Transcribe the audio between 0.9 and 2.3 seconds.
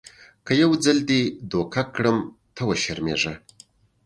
دې دوکه کړم